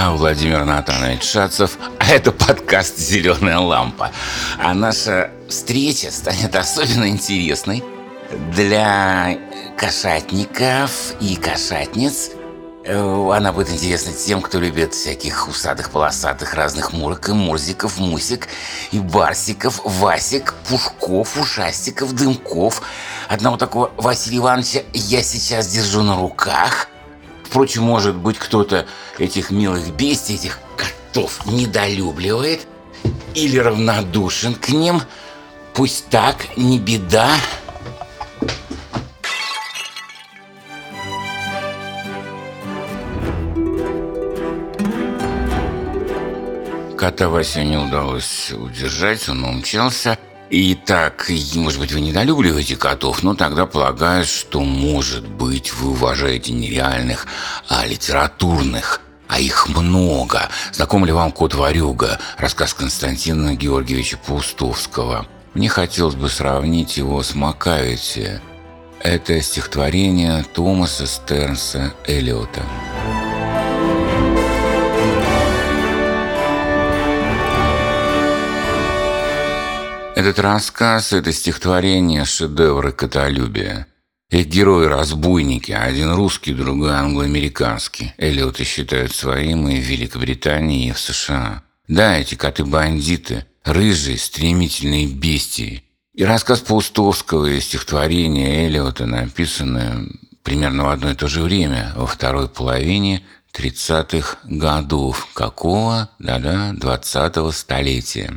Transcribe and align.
Я 0.00 0.12
Владимир 0.12 0.64
Натанович 0.64 1.22
Шацев, 1.22 1.76
а 1.98 2.06
это 2.10 2.32
подкаст 2.32 2.96
«Зеленая 2.96 3.58
лампа». 3.58 4.10
А 4.58 4.72
наша 4.72 5.30
встреча 5.46 6.10
станет 6.10 6.56
особенно 6.56 7.06
интересной 7.06 7.84
для 8.50 9.36
кошатников 9.76 11.12
и 11.20 11.36
кошатниц. 11.36 12.30
Э, 12.86 13.30
она 13.30 13.52
будет 13.52 13.70
интересна 13.70 14.14
тем, 14.14 14.40
кто 14.40 14.58
любит 14.58 14.94
всяких 14.94 15.46
усатых, 15.48 15.90
полосатых, 15.90 16.54
разных 16.54 16.94
мурок 16.94 17.28
и 17.28 17.32
мурзиков, 17.32 17.98
мусик 17.98 18.48
и 18.92 19.00
барсиков, 19.00 19.82
васик, 19.84 20.54
пушков, 20.66 21.36
ушастиков, 21.36 22.14
дымков. 22.14 22.80
Одного 23.28 23.58
такого 23.58 23.90
Василия 23.98 24.38
Ивановича 24.38 24.80
я 24.94 25.22
сейчас 25.22 25.66
держу 25.66 26.02
на 26.02 26.16
руках– 26.16 26.88
Впрочем, 27.50 27.82
может 27.82 28.14
быть, 28.14 28.38
кто-то 28.38 28.86
этих 29.18 29.50
милых 29.50 29.92
бестий, 29.96 30.36
этих 30.36 30.60
котов 30.76 31.44
недолюбливает 31.46 32.60
или 33.34 33.58
равнодушен 33.58 34.54
к 34.54 34.68
ним. 34.68 35.02
Пусть 35.74 36.08
так, 36.10 36.56
не 36.56 36.78
беда. 36.78 37.28
Кота 46.96 47.28
Вася 47.28 47.64
не 47.64 47.76
удалось 47.76 48.52
удержать, 48.52 49.28
он 49.28 49.42
умчался– 49.42 50.16
Итак, 50.52 51.30
может 51.54 51.78
быть, 51.78 51.92
вы 51.92 52.00
недолюбливаете 52.00 52.74
котов, 52.74 53.22
но 53.22 53.36
тогда 53.36 53.66
полагаю, 53.66 54.24
что, 54.24 54.60
может 54.60 55.24
быть, 55.24 55.72
вы 55.72 55.90
уважаете 55.90 56.52
не 56.52 56.68
реальных, 56.68 57.28
а 57.68 57.86
литературных. 57.86 59.00
А 59.28 59.38
их 59.38 59.68
много. 59.68 60.48
Знаком 60.72 61.04
ли 61.04 61.12
вам 61.12 61.30
«Кот 61.30 61.54
Варюга», 61.54 62.18
рассказ 62.36 62.74
Константина 62.74 63.54
Георгиевича 63.54 64.18
Паустовского? 64.26 65.28
Мне 65.54 65.68
хотелось 65.68 66.16
бы 66.16 66.28
сравнить 66.28 66.96
его 66.96 67.22
с 67.22 67.36
«Макавити». 67.36 68.40
Это 68.98 69.40
стихотворение 69.40 70.44
Томаса 70.52 71.06
Стернса 71.06 71.94
Эллиота. 72.08 72.62
Этот 80.20 80.38
рассказ– 80.38 81.12
это 81.14 81.32
стихотворение 81.32 82.26
шедевры 82.26 82.92
католюбия. 82.92 83.86
Их 84.28 84.48
герои– 84.48 84.84
разбойники, 84.86 85.72
один 85.72 86.12
русский, 86.12 86.52
другой 86.52 86.92
англоамериканский. 86.92 88.12
Эллиоты 88.18 88.64
считают 88.64 89.14
своим 89.14 89.66
и 89.66 89.80
в 89.80 89.82
Великобритании, 89.82 90.88
и 90.88 90.92
в 90.92 90.98
США. 90.98 91.62
Да, 91.88 92.18
эти 92.18 92.34
коты-бандиты, 92.34 93.46
рыжие, 93.64 94.18
стремительные 94.18 95.06
бестии. 95.06 95.84
И 96.12 96.22
рассказ 96.22 96.60
Паустовского 96.60 97.46
и 97.46 97.58
стихотворение 97.58 98.66
Эллиота 98.66 99.06
написаны 99.06 100.06
примерно 100.42 100.84
в 100.84 100.88
одно 100.90 101.12
и 101.12 101.14
то 101.14 101.28
же 101.28 101.40
время, 101.40 101.94
во 101.96 102.06
второй 102.06 102.50
половине 102.50 103.22
30-х 103.54 104.36
годов. 104.44 105.28
Какого? 105.32 106.10
Да-да, 106.18 106.74
20-го 106.74 107.52
столетия. 107.52 108.34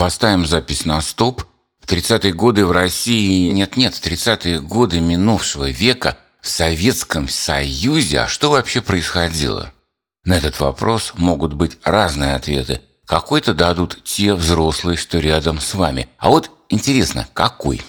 Поставим 0.00 0.46
запись 0.46 0.86
на 0.86 1.02
стоп. 1.02 1.42
В 1.78 1.86
30-е 1.86 2.32
годы 2.32 2.64
в 2.64 2.72
России... 2.72 3.50
Нет-нет, 3.50 3.94
в 3.94 4.02
30-е 4.02 4.58
годы 4.58 4.98
минувшего 4.98 5.68
века 5.68 6.16
в 6.40 6.48
Советском 6.48 7.28
Союзе... 7.28 8.20
А 8.20 8.26
что 8.26 8.50
вообще 8.50 8.80
происходило? 8.80 9.74
На 10.24 10.38
этот 10.38 10.58
вопрос 10.58 11.12
могут 11.18 11.52
быть 11.52 11.76
разные 11.84 12.34
ответы. 12.34 12.80
Какой-то 13.04 13.52
дадут 13.52 14.02
те 14.02 14.32
взрослые, 14.32 14.96
что 14.96 15.18
рядом 15.18 15.60
с 15.60 15.74
вами. 15.74 16.08
А 16.16 16.30
вот 16.30 16.50
интересно, 16.70 17.28
какой? 17.34 17.82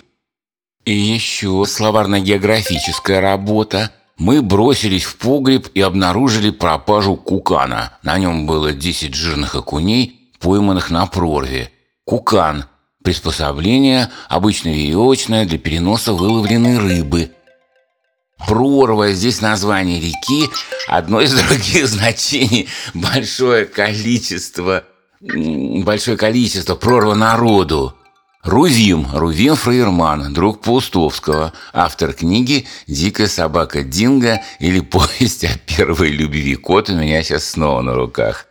И 0.84 0.94
еще 0.94 1.64
словарно-географическая 1.66 3.22
работа. 3.22 3.90
Мы 4.18 4.42
бросились 4.42 5.06
в 5.06 5.16
погреб 5.16 5.70
и 5.74 5.80
обнаружили 5.80 6.50
пропажу 6.50 7.16
кукана. 7.16 7.98
На 8.04 8.18
нем 8.18 8.48
было 8.48 8.74
10 8.74 9.16
жирных 9.16 9.56
окуней, 9.56 10.30
пойманных 10.42 10.90
на 10.90 11.06
прорве. 11.06 11.72
Кукан– 12.06 12.66
приспособление, 13.04 14.10
обычно 14.28 14.70
веревочное, 14.70 15.46
для 15.46 15.58
переноса 15.58 16.14
выловленной 16.14 16.78
рыбы. 16.78 17.32
Прорва– 18.48 19.12
здесь 19.14 19.42
название 19.42 20.00
реки, 20.00 20.50
одно 20.88 21.22
из 21.22 21.34
других 21.34 21.88
значений– 21.88 22.68
большое 22.94 23.66
количество, 23.66 24.84
большое 25.20 26.18
количество, 26.18 26.76
прорва 26.76 27.14
народу. 27.14 27.96
Рувим, 28.44 29.06
Рувим 29.14 29.56
Фрейерман, 29.56 30.34
друг 30.34 30.62
Паустовского, 30.62 31.54
автор 31.74 32.14
книги 32.14 32.66
«Дикая 32.88 33.28
собака 33.28 33.84
Динго» 33.84 34.42
или 34.60 34.80
«Повесть 34.80 35.44
о 35.46 35.56
первой 35.60 36.10
любви». 36.10 36.56
Кот 36.56 36.90
у 36.90 36.96
меня 36.96 37.22
сейчас 37.22 37.46
снова 37.46 37.84
на 37.84 37.94
руках. 37.94 38.48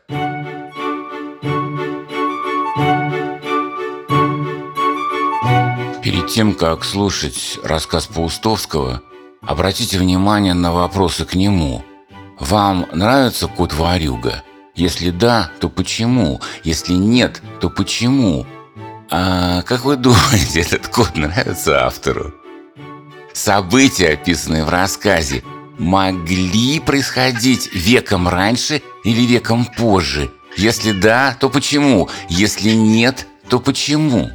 Тем, 6.30 6.54
как 6.54 6.84
слушать 6.84 7.58
рассказ 7.64 8.06
Паустовского, 8.06 9.02
обратите 9.42 9.98
внимание 9.98 10.54
на 10.54 10.72
вопросы 10.72 11.24
к 11.24 11.34
нему. 11.34 11.84
Вам 12.38 12.86
нравится 12.92 13.48
кот 13.48 13.74
Варюга? 13.74 14.44
Если 14.76 15.10
да, 15.10 15.50
то 15.60 15.68
почему? 15.68 16.40
Если 16.62 16.92
нет, 16.92 17.42
то 17.60 17.68
почему? 17.68 18.46
А 19.10 19.62
как 19.62 19.84
вы 19.84 19.96
думаете, 19.96 20.60
этот 20.60 20.86
кот 20.86 21.16
нравится 21.16 21.84
автору? 21.84 22.32
События, 23.32 24.10
описанные 24.10 24.64
в 24.64 24.68
рассказе, 24.68 25.42
могли 25.78 26.78
происходить 26.78 27.74
веком 27.74 28.28
раньше 28.28 28.82
или 29.02 29.22
веком 29.26 29.64
позже? 29.64 30.30
Если 30.56 30.92
да, 30.92 31.36
то 31.40 31.50
почему? 31.50 32.08
Если 32.28 32.70
нет, 32.70 33.26
то 33.48 33.58
почему? 33.58 34.30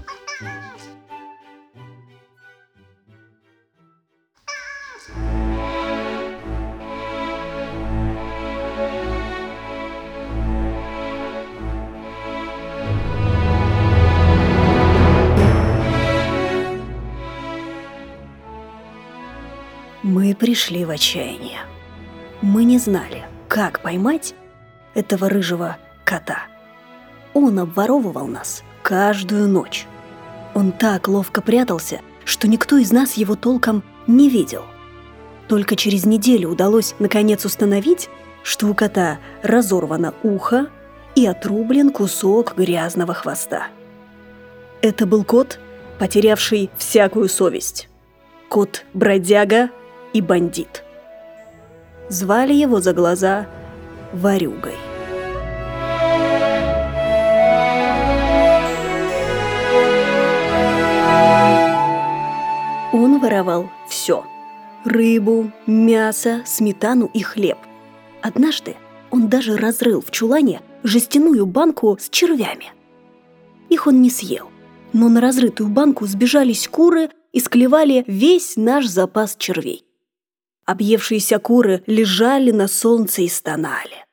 Пришли 20.40 20.84
в 20.84 20.90
отчаяние. 20.90 21.62
Мы 22.41 22.66
не 22.66 22.78
знали, 22.78 23.25
как 23.47 23.81
поймать 23.81 24.35
этого 24.94 25.29
рыжего 25.29 25.78
кота. 26.03 26.44
Он 27.34 27.57
обворовывал 27.59 28.28
нас 28.28 28.63
каждую 28.84 29.47
ночь. 29.47 29.88
Он 30.53 30.72
так 30.73 31.07
ловко 31.07 31.41
прятался, 31.41 32.01
что 32.25 32.47
никто 32.47 32.78
из 32.78 32.91
нас 32.91 33.13
его 33.13 33.35
толком 33.35 33.84
не 34.07 34.29
видел. 34.29 34.63
Только 35.47 35.75
через 35.75 36.06
неделю 36.06 36.50
удалось 36.50 36.96
наконец 37.00 37.46
установить, 37.46 38.09
что 38.44 38.67
у 38.67 38.73
кота 38.73 39.19
разорвано 39.41 40.13
ухо 40.23 40.67
и 41.16 41.25
отрублен 41.25 41.91
кусок 41.91 42.56
грязного 42.57 43.13
хвоста. 43.13 43.67
Это 44.81 45.05
был 45.05 45.23
кот, 45.23 45.59
потерявший 45.97 46.70
всякую 46.78 47.29
совесть. 47.29 47.88
Кот-бродяга– 48.49 49.70
и 50.16 50.22
бандит. 50.22 50.85
Звали 52.08 52.53
его 52.53 52.79
за 52.79 52.94
глаза 52.94 53.47
Варюгой. 54.14 54.76
Он 62.94 63.20
воровал 63.20 63.70
все– 63.90 64.23
рыбу, 64.85 65.52
мясо, 65.67 66.44
сметану 66.46 67.09
и 67.14 67.22
хлеб. 67.22 67.58
Однажды 68.22 68.78
он 69.12 69.28
даже 69.28 69.58
разрыл 69.58 70.00
в 70.00 70.12
чулане 70.12 70.62
жестяную 70.84 71.46
банку 71.46 71.97
с 72.00 72.09
червями. 72.09 72.72
Их 73.67 73.85
он 73.85 74.02
не 74.02 74.09
съел, 74.09 74.50
но 74.94 75.09
на 75.09 75.20
разрытую 75.20 75.67
банку 75.67 76.06
сбежались 76.06 76.70
куры 76.70 77.09
и 77.34 77.41
склевали 77.41 78.06
весь 78.08 78.56
наш 78.56 78.85
запас 78.85 79.35
червей. 79.38 79.84
Объевшиеся 80.66 81.38
куры 81.38 81.84
лежали 81.85 82.52
на 82.52 82.67
солнце 82.67 83.22
и 83.22 83.28
стонали. 83.28 84.06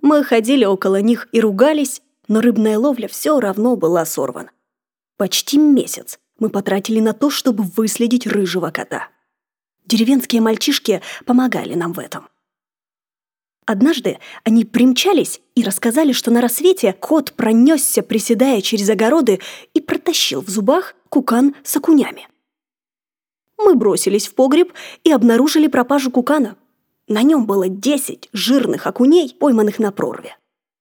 Мы 0.00 0.24
ходили 0.24 0.64
около 0.64 1.00
них 1.02 1.28
и 1.32 1.40
ругались, 1.40 2.00
но 2.26 2.40
рыбная 2.40 2.78
ловля 2.78 3.06
все 3.06 3.38
равно 3.38 3.76
была 3.76 4.06
сорвана. 4.06 4.50
Почти 5.16 5.58
месяц 5.58 6.18
мы 6.38 6.48
потратили 6.48 7.00
на 7.00 7.12
то, 7.12 7.30
чтобы 7.30 7.64
выследить 7.64 8.26
рыжего 8.26 8.70
кота. 8.70 9.08
Деревенские 9.84 10.40
мальчишки 10.40 11.02
помогали 11.26 11.74
нам 11.74 11.92
в 11.92 11.98
этом. 11.98 12.28
Однажды 13.66 14.18
они 14.42 14.64
примчались 14.64 15.40
и 15.54 15.62
рассказали, 15.62 16.12
что 16.12 16.30
на 16.30 16.40
рассвете 16.40 16.92
кот 16.92 17.32
пронесся, 17.32 18.02
приседая 18.02 18.60
через 18.60 18.90
огороды, 18.90 19.40
и 19.72 19.80
протащил 19.80 20.42
в 20.42 20.48
зубах 20.48 20.94
кукан 21.08 21.54
с 21.62 21.76
окунями. 21.76 22.28
Мы 23.58 23.74
бросились 23.74 24.28
в 24.28 24.34
погреб 24.34 24.72
и 25.04 25.12
обнаружили 25.12 25.68
пропажу 25.68 26.10
кукана. 26.10 26.56
На 27.08 27.22
нем 27.22 27.46
было 27.46 27.68
десять 27.68 28.28
жирных 28.32 28.86
окуней, 28.86 29.36
пойманных 29.38 29.78
на 29.78 29.92
прорве. 29.92 30.36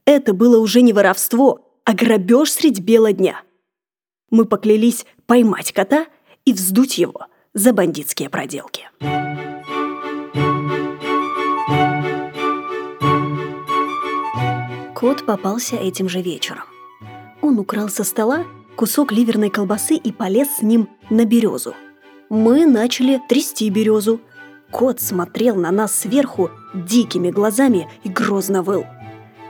Это 0.06 0.34
было 0.34 0.60
уже 0.60 0.82
не 0.82 0.94
воровство, 0.94 1.66
а 1.86 1.94
грабеж 1.94 2.52
средь 2.52 2.80
бела 2.80 3.14
дня. 3.14 3.42
Мы 4.30 4.46
поклялись 4.46 5.06
поймать 5.26 5.72
кота 5.72 6.08
и 6.46 6.54
вздуть 6.54 6.98
его 6.98 7.28
за 7.54 7.74
бандитские 7.74 8.30
проделки. 8.30 8.90
Кот 14.96 15.26
попался 15.26 15.76
этим 15.76 16.08
же 16.08 16.22
вечером. 16.22 16.64
Он 17.42 17.60
украл 17.60 17.90
со 17.90 18.04
стола 18.04 18.46
кусок 18.78 19.12
ливерной 19.12 19.50
колбасы 19.50 19.96
и 19.96 20.12
полез 20.12 20.48
с 20.58 20.62
ним 20.62 20.90
на 21.10 21.26
березу. 21.26 21.76
Мы 22.36 22.66
начали 22.66 23.22
трясти 23.30 23.70
березу. 23.70 24.20
Кот 24.72 25.00
смотрел 25.00 25.56
на 25.56 25.70
нас 25.70 26.00
сверху 26.00 26.50
дикими 26.74 27.30
глазами 27.30 27.88
и 28.04 28.10
грозно 28.10 28.64
выл. 28.64 28.88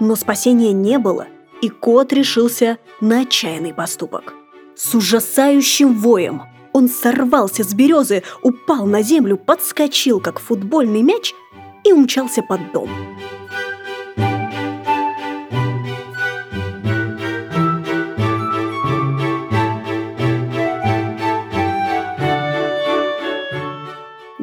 Но 0.02 0.18
спасения 0.18 0.74
не 0.74 1.00
было, 1.00 1.28
и 1.62 1.70
кот 1.70 2.12
решился 2.12 2.80
на 3.00 3.22
отчаянный 3.22 3.74
поступок. 3.74 4.34
С 4.76 4.94
ужасающим 4.94 5.98
воем 5.98 6.44
он 6.74 6.90
сорвался 6.90 7.64
с 7.64 7.74
березы, 7.74 8.22
упал 8.42 8.86
на 8.86 9.02
землю, 9.02 9.38
подскочил, 9.38 10.20
как 10.20 10.42
футбольный 10.42 11.04
мяч, 11.04 11.34
и 11.86 11.94
умчался 11.94 12.42
под 12.42 12.74
дом. 12.74 12.90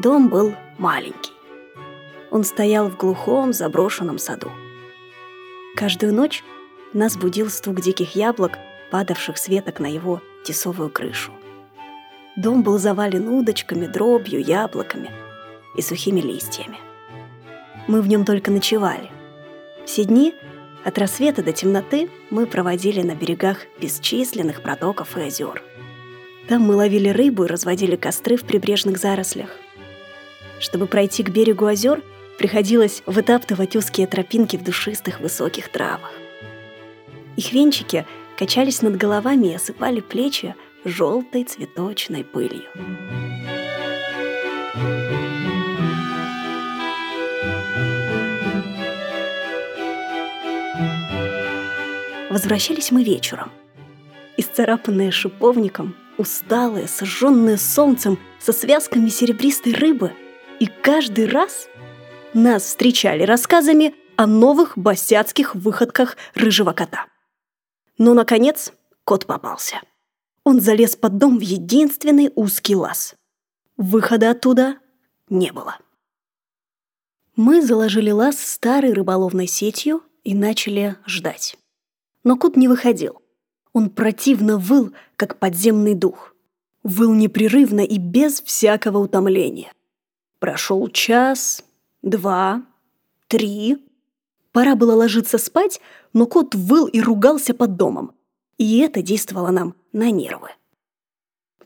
Дом 0.02 0.30
был 0.30 0.54
маленький. 0.78 1.32
Он 2.30 2.42
стоял 2.42 2.88
в 2.88 2.96
глухом 2.96 3.52
заброшенном 3.52 4.16
саду. 4.16 4.50
Каждую 5.76 6.14
ночь 6.14 6.42
нас 6.94 7.18
будил 7.18 7.50
стук 7.50 7.82
диких 7.82 8.14
яблок, 8.14 8.52
падавших 8.90 9.36
с 9.36 9.48
веток 9.48 9.78
на 9.78 9.92
его 9.92 10.22
тесовую 10.42 10.88
крышу. 10.88 11.32
Дом 12.34 12.62
был 12.62 12.78
завален 12.78 13.28
удочками, 13.28 13.86
дробью, 13.86 14.40
яблоками 14.40 15.10
и 15.76 15.82
сухими 15.82 16.20
листьями. 16.20 16.78
Мы 17.86 18.00
в 18.00 18.08
нем 18.08 18.24
только 18.24 18.50
ночевали. 18.50 19.10
Все 19.84 20.04
дни 20.04 20.32
от 20.82 20.96
рассвета 20.96 21.42
до 21.42 21.52
темноты 21.52 22.08
мы 22.30 22.46
проводили 22.46 23.02
на 23.02 23.14
берегах 23.14 23.58
бесчисленных 23.78 24.62
протоков 24.62 25.18
и 25.18 25.24
озер. 25.24 25.62
Там 26.48 26.62
мы 26.62 26.74
ловили 26.74 27.10
рыбу 27.10 27.44
и 27.44 27.48
разводили 27.48 27.96
костры 27.96 28.36
в 28.36 28.44
прибрежных 28.44 28.96
зарослях– 28.96 29.50
чтобы 30.60 30.86
пройти 30.86 31.24
к 31.24 31.30
берегу 31.30 31.66
озер, 31.66 32.02
приходилось 32.38 33.02
вытаптывать 33.06 33.74
узкие 33.74 34.06
тропинки 34.06 34.56
в 34.56 34.62
душистых 34.62 35.20
высоких 35.20 35.68
травах. 35.70 36.12
Их 37.36 37.52
венчики 37.52 38.06
качались 38.38 38.82
над 38.82 38.96
головами 38.96 39.48
и 39.48 39.54
осыпали 39.54 40.00
плечи 40.00 40.54
желтой 40.84 41.44
цветочной 41.44 42.24
пылью. 42.24 42.68
Возвращались 52.30 52.92
мы 52.92 53.02
вечером. 53.02 53.50
Исцарапанные 54.36 55.10
шиповником, 55.10 55.96
усталые, 56.16 56.86
сожженные 56.86 57.58
солнцем, 57.58 58.18
со 58.38 58.52
связками 58.52 59.08
серебристой 59.08 59.74
рыбы— 59.74 60.12
и 60.60 60.66
каждый 60.66 61.26
раз 61.26 61.68
нас 62.34 62.62
встречали 62.62 63.24
рассказами 63.24 63.94
о 64.16 64.26
новых 64.26 64.78
босяцких 64.78 65.56
выходках 65.56 66.16
рыжего 66.34 66.72
кота. 66.72 67.06
Но, 67.98 68.14
наконец, 68.14 68.72
кот 69.04 69.26
попался. 69.26 69.80
Он 70.44 70.60
залез 70.60 70.94
под 70.94 71.18
дом 71.18 71.38
в 71.38 71.40
единственный 71.40 72.30
узкий 72.34 72.76
лаз. 72.76 73.14
Выхода 73.76 74.30
оттуда 74.30 74.76
не 75.28 75.50
было. 75.52 75.78
Мы 77.36 77.62
заложили 77.62 78.10
лаз 78.10 78.38
старой 78.38 78.92
рыболовной 78.92 79.46
сетью 79.46 80.02
и 80.24 80.34
начали 80.34 80.96
ждать. 81.06 81.56
Но 82.22 82.36
кот 82.36 82.56
не 82.56 82.68
выходил. 82.68 83.22
Он 83.72 83.88
противно 83.88 84.58
выл, 84.58 84.92
как 85.16 85.38
подземный 85.38 85.94
дух. 85.94 86.34
Выл 86.82 87.14
непрерывно 87.14 87.80
и 87.80 87.98
без 87.98 88.42
всякого 88.42 88.98
утомления. 88.98 89.72
Прошел 90.40 90.88
час, 90.88 91.62
два, 92.00 92.62
три. 93.28 93.76
Пора 94.52 94.74
было 94.74 94.94
ложиться 94.94 95.36
спать, 95.36 95.80
но 96.14 96.26
кот 96.26 96.54
выл 96.54 96.86
и 96.86 97.00
ругался 97.00 97.52
под 97.52 97.76
домом. 97.76 98.12
И 98.56 98.78
это 98.78 99.02
действовало 99.02 99.50
нам 99.50 99.74
на 99.92 100.10
нервы. 100.10 100.48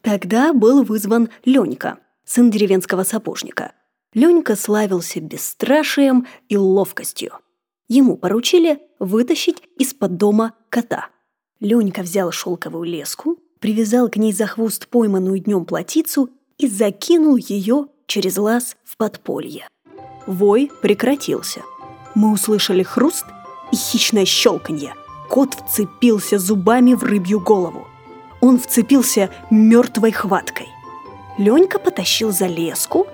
Тогда 0.03 0.53
был 0.53 0.83
вызван 0.83 1.31
Ленька, 1.45 1.99
сын 2.25 2.51
деревенского 2.51 3.05
сапожника. 3.05 3.73
Ленька 4.13 4.57
славился 4.57 5.21
бесстрашием 5.21 6.27
и 6.49 6.57
ловкостью. 6.57 7.39
Ему 7.87 8.17
поручили 8.17 8.83
вытащить 8.99 9.63
из-под 9.79 10.17
дома 10.17 10.55
кота. 10.69 11.11
Ленька 11.61 12.03
взял 12.03 12.33
шелковую 12.33 12.85
леску, 12.85 13.39
привязал 13.61 14.09
к 14.09 14.17
ней 14.17 14.33
за 14.33 14.47
хвост 14.47 14.89
пойманную 14.89 15.39
днем 15.39 15.65
плотицу 15.65 16.31
и 16.59 16.69
закинул 16.69 17.37
ее 17.37 17.87
через 18.07 18.37
лаз 18.37 18.77
в 18.85 18.97
подполье. 18.97 19.69
Вой 20.27 20.71
прекратился. 20.83 21.63
Мы 22.15 22.33
услышали 22.33 22.83
хруст 22.83 23.27
и 23.73 23.77
хищное 23.77 24.25
щелканье. 24.25 24.95
Кот 25.29 25.55
вцепился 25.55 26.39
зубами 26.39 26.95
в 26.95 27.03
рыбью 27.03 27.41
голову. 27.41 27.87
Он 28.41 28.59
вцепился 28.59 29.31
мертвой 29.51 30.13
хваткой. 30.13 30.69
Ленька 31.39 31.79
потащил 31.79 32.31
за 32.31 32.47
леску. 32.47 33.07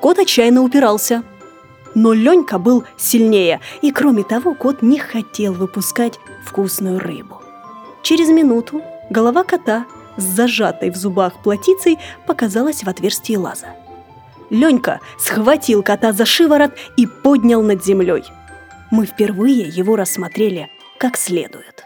Кот 0.00 0.18
отчаянно 0.18 0.62
упирался. 0.62 1.22
Но 1.94 2.12
Ленька 2.12 2.58
был 2.58 2.84
сильнее, 2.96 3.60
и 3.82 3.90
кроме 3.90 4.22
того, 4.22 4.54
кот 4.54 4.82
не 4.82 4.98
хотел 4.98 5.52
выпускать 5.52 6.18
вкусную 6.44 7.00
рыбу. 7.00 7.40
Через 8.02 8.28
минуту 8.28 8.82
голова 9.10 9.44
кота 9.44 9.86
с 10.16 10.22
зажатой 10.22 10.90
в 10.90 10.96
зубах 10.96 11.42
плотицей 11.42 11.98
показалась 12.26 12.84
в 12.84 12.88
отверстии 12.88 13.36
лаза. 13.36 13.74
Ленька 14.50 15.00
схватил 15.18 15.82
кота 15.82 16.12
за 16.12 16.24
шиворот 16.26 16.72
и 16.96 17.06
поднял 17.06 17.62
над 17.62 17.84
землей. 17.84 18.24
Мы 18.90 19.06
впервые 19.06 19.68
его 19.68 19.96
рассмотрели 19.96 20.68
как 20.98 21.16
следует. 21.16 21.84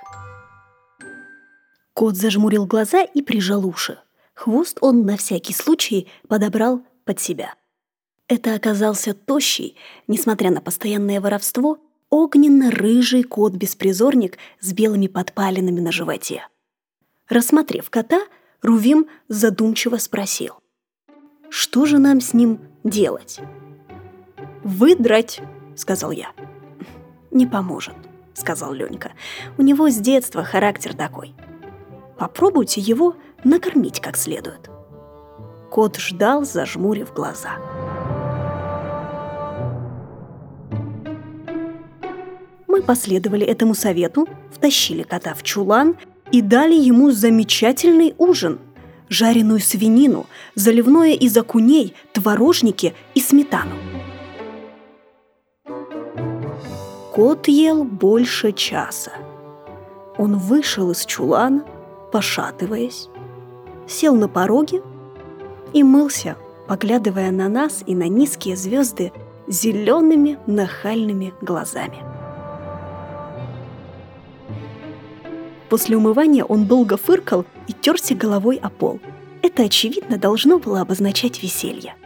Кот 1.93 2.17
зажмурил 2.17 2.67
глаза 2.67 3.03
и 3.03 3.23
прижал 3.23 3.65
уши. 3.67 3.99
Хвост 4.35 4.79
он 4.81 5.07
на 5.07 5.17
всякий 5.17 5.55
случай 5.55 6.09
подобрал 6.27 6.83
под 7.05 7.21
себя. 7.21 7.55
Это 8.27 8.55
оказался 8.55 9.15
тощий, 9.15 9.77
несмотря 10.09 10.51
на 10.51 10.61
постоянное 10.61 11.21
воровство, 11.21 11.79
огненно-рыжий 12.11 13.23
кот-беспризорник 13.23 14.39
с 14.61 14.73
белыми 14.73 15.07
подпалинами 15.07 15.81
на 15.81 15.93
животе. 15.93 16.49
Рассмотрев 17.29 17.91
кота, 17.91 18.21
Рувим 18.63 19.07
задумчиво 19.29 19.99
спросил. 19.99 20.64
Что 21.57 21.87
же 21.87 21.99
нам 21.99 22.21
с 22.21 22.35
ним 22.35 22.59
делать? 22.83 23.39
«Выдрать»,— 24.65 25.41
сказал 25.77 26.11
я. 26.11 26.33
«Не 27.31 27.47
поможет»,— 27.47 27.95
сказал 28.35 28.73
Ленька. 28.73 29.13
«У 29.57 29.63
него 29.63 29.89
с 29.89 29.95
детства 29.95 30.43
характер 30.43 30.95
такой. 30.95 31.33
Попробуйте 32.19 32.81
его 32.81 33.15
накормить 33.45 34.01
как 34.01 34.17
следует». 34.17 34.69
Кот 35.71 35.97
ждал, 35.97 36.45
зажмурив 36.45 37.15
глаза. 37.15 37.51
Мы 42.67 42.83
последовали 42.83 43.47
этому 43.47 43.75
совету, 43.75 44.27
втащили 44.51 45.05
кота 45.05 45.35
в 45.35 45.45
чулан 45.45 45.95
и 46.33 46.43
дали 46.43 46.75
ему 46.75 47.13
замечательный 47.13 48.13
ужин— 48.19 48.59
жареную 49.09 49.61
свинину, 49.61 50.27
заливное 50.55 51.13
из 51.13 51.37
окуней, 51.37 51.95
творожники 52.13 52.95
и 53.15 53.21
сметану. 53.21 53.75
Кот 57.13 57.47
ел 57.49 57.85
больше 57.85 58.53
часа. 58.53 59.13
Он 60.19 60.37
вышел 60.37 60.91
из 60.91 61.05
чулана, 61.05 61.65
пошатываясь, 62.13 63.09
сел 63.87 64.15
на 64.15 64.29
пороге 64.29 64.83
и 65.73 65.83
мылся, 65.83 66.37
поглядывая 66.67 67.31
на 67.31 67.49
нас 67.49 67.83
и 67.87 67.95
на 67.95 68.09
низкие 68.09 68.57
звезды 68.57 69.13
зелеными 69.47 70.39
нахальными 70.47 71.35
глазами. 71.41 72.14
После 75.75 75.97
умывания 75.97 76.45
он 76.45 76.67
долго 76.67 76.97
фыркал 76.97 77.47
и 77.67 77.73
терся 77.73 78.15
головой 78.15 78.61
о 78.63 78.71
пол. 78.71 79.01
Это, 79.43 79.65
очевидно, 79.65 80.19
должно 80.19 80.61
было 80.61 80.83
обозначать 80.83 81.43
веселье. 81.43 81.97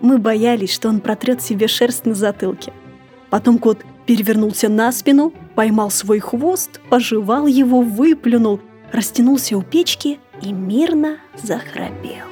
Мы 0.00 0.16
боялись, 0.16 0.72
что 0.72 0.88
он 0.88 1.00
протрет 1.00 1.42
себе 1.42 1.68
шерсть 1.68 2.06
на 2.06 2.14
затылке. 2.14 2.72
Потом 3.28 3.58
кот 3.58 3.84
перевернулся 4.06 4.70
на 4.70 4.90
спину, 4.90 5.34
поймал 5.54 5.90
свой 5.90 6.18
хвост, 6.18 6.80
пожевал 6.88 7.46
его, 7.46 7.82
выплюнул, 7.82 8.58
растянулся 8.90 9.58
у 9.58 9.60
печки 9.60 10.18
и 10.40 10.50
мирно 10.50 11.18
захрапел. 11.36 12.24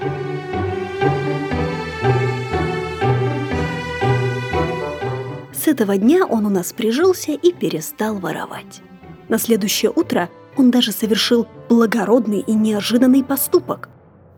С 5.52 5.68
этого 5.68 5.98
дня 5.98 6.24
он 6.24 6.46
у 6.46 6.48
нас 6.48 6.72
прижился 6.72 7.32
и 7.32 7.52
перестал 7.52 8.18
воровать. 8.18 8.80
На 9.28 9.36
следующее 9.36 9.92
утро 9.94 10.30
он 10.56 10.70
даже 10.70 10.92
совершил 10.92 11.46
благородный 11.68 12.40
и 12.40 12.52
неожиданный 12.52 13.24
поступок. 13.24 13.88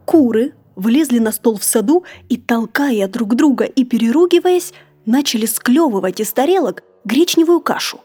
Куры 0.05 0.55
влезли 0.77 1.19
на 1.19 1.33
стол 1.33 1.59
в 1.59 1.65
саду 1.65 2.05
и, 2.29 2.37
толкая 2.37 3.09
друг 3.09 3.35
друга 3.35 3.65
и 3.65 3.85
переругиваясь, 3.85 4.73
начали 5.07 5.47
склевывать 5.47 6.21
из 6.21 6.33
тарелок 6.33 6.83
гречневую 7.05 7.61
кашу. 7.61 8.01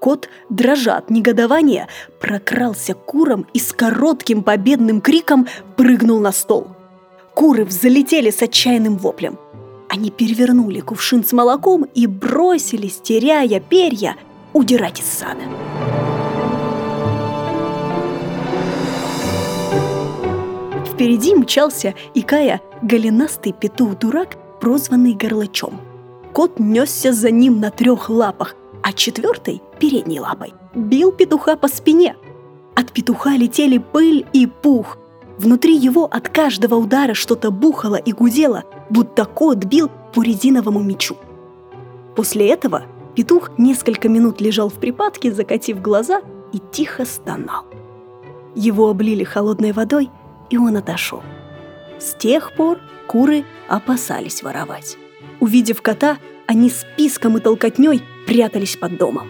Кот, 0.00 0.28
дрожа 0.48 0.96
от 0.96 1.10
негодования, 1.10 1.88
прокрался 2.20 2.94
к 2.94 3.04
курам 3.04 3.46
и 3.52 3.58
с 3.58 3.72
коротким 3.72 4.42
победным 4.42 5.00
криком 5.00 5.46
прыгнул 5.76 6.20
на 6.20 6.32
стол. 6.32 6.68
Куры 7.34 7.64
взлетели 7.64 8.30
с 8.30 8.42
отчаянным 8.42 8.96
воплем. 8.96 9.38
Они 9.88 10.10
перевернули 10.10 10.80
кувшин 10.80 11.24
с 11.24 11.32
молоком 11.32 11.84
и 11.94 12.06
бросились, 12.06 13.00
теряя 13.02 13.60
перья, 13.60 14.16
удирать 14.52 15.00
из 15.00 15.06
сада. 15.06 15.42
Впереди 21.00 21.34
мчался, 21.34 21.94
икая, 22.12 22.60
голенастый 22.82 23.54
петух-дурак, 23.58 24.36
прозванный 24.60 25.14
горлачом. 25.14 25.80
Кот 26.34 26.58
несся 26.58 27.14
за 27.14 27.30
ним 27.30 27.58
на 27.58 27.70
трех 27.70 28.10
лапах, 28.10 28.54
а 28.82 28.92
четвертой, 28.92 29.62
передней 29.78 30.20
лапой, 30.20 30.52
бил 30.74 31.10
петуха 31.10 31.56
по 31.56 31.68
спине. 31.68 32.16
От 32.74 32.92
петуха 32.92 33.30
летели 33.30 33.78
пыль 33.78 34.26
и 34.34 34.46
пух. 34.46 34.98
Внутри 35.38 35.74
его 35.74 36.04
от 36.04 36.28
каждого 36.28 36.74
удара 36.74 37.14
что-то 37.14 37.50
бухало 37.50 37.96
и 37.96 38.12
гудело, 38.12 38.64
будто 38.90 39.24
кот 39.24 39.64
бил 39.64 39.90
по 40.12 40.22
резиновому 40.22 40.80
мечу. 40.80 41.16
После 42.14 42.46
этого 42.46 42.82
петух 43.14 43.52
несколько 43.56 44.10
минут 44.10 44.42
лежал 44.42 44.68
в 44.68 44.74
припадке, 44.74 45.32
закатив 45.32 45.80
глаза 45.80 46.20
и 46.52 46.60
тихо 46.70 47.06
стонал. 47.06 47.64
Его 48.54 48.90
облили 48.90 49.24
холодной 49.24 49.72
водой– 49.72 50.10
и 50.50 50.58
он 50.58 50.76
отошел. 50.76 51.22
С 51.98 52.14
тех 52.14 52.52
пор 52.52 52.78
куры 53.06 53.44
опасались 53.68 54.42
воровать. 54.42 54.98
Увидев 55.38 55.80
кота, 55.80 56.18
они 56.46 56.68
с 56.68 56.84
писком 56.96 57.38
и 57.38 57.40
толкотней 57.40 58.02
прятались 58.26 58.76
под 58.76 58.98
домом. 58.98 59.28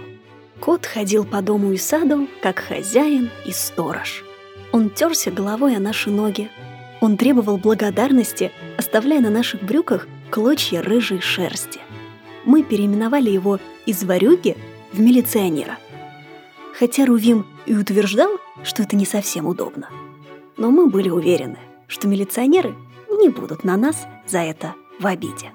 Кот 0.61 0.87
ходил 0.87 1.25
по 1.25 1.41
дому 1.41 1.73
и 1.73 1.77
саду, 1.77 2.29
как 2.43 2.59
хозяин 2.59 3.31
и 3.47 3.53
сторож. 3.53 4.25
Он 4.73 4.91
терся 4.91 5.31
головой 5.31 5.77
о 5.77 5.81
наши 5.81 6.11
ноги. 6.11 6.50
Он 7.00 7.17
требовал 7.17 7.57
благодарности, 7.57 8.53
оставляя 8.77 9.21
на 9.21 9.31
наших 9.31 9.62
брюках 9.62 10.07
клочья 10.31 10.83
рыжей 10.83 11.21
шерсти. 11.21 11.81
Мы 12.45 12.62
переименовали 12.62 13.31
его 13.31 13.59
из 13.87 14.05
варюги 14.05 14.57
в 14.93 15.00
милиционера. 15.00 15.79
Хотя 16.79 17.05
Рувим 17.05 17.47
и 17.67 17.75
утверждал, 17.75 18.31
что 18.62 18.83
это 18.83 18.97
не 18.97 19.07
совсем 19.07 19.47
удобно– 19.47 19.89
но 20.61 20.71
мы 20.71 20.88
были 20.88 21.09
уверены, 21.09 21.59
что 21.88 22.07
милиционеры 22.07 22.76
не 23.09 23.31
будут 23.31 23.64
на 23.64 23.76
нас 23.76 24.07
за 24.29 24.40
это 24.40 24.75
в 25.00 25.07
обиде. 25.07 25.52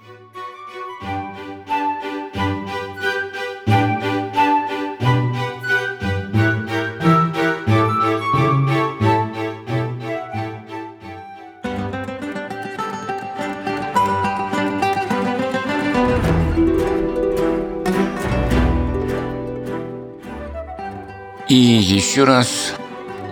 И 21.47 21.53
еще 21.53 22.23
раз 22.23 22.75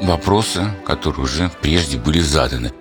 вопросы, 0.04 0.72
которые 0.86 1.24
уже 1.24 1.52
прежде 1.62 1.98
были 1.98 2.20
заданы. 2.20 2.72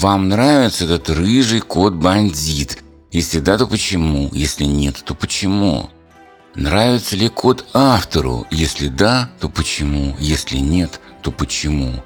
Вам 0.00 0.28
нравится 0.28 0.84
этот 0.84 1.10
рыжий 1.10 1.60
кот-бандит? 1.60 2.82
Если 3.12 3.40
да, 3.40 3.56
то 3.56 3.66
почему? 3.66 4.28
Если 4.32 4.64
нет, 4.64 5.02
то 5.04 5.14
почему? 5.14 5.90
Нравится 6.54 7.16
ли 7.16 7.28
кот 7.28 7.66
автору? 7.72 8.46
Если 8.50 8.88
да, 8.88 9.30
то 9.40 9.48
почему? 9.48 10.16
Если 10.18 10.58
нет, 10.58 11.00
то 11.22 11.30
почему? 11.30 12.02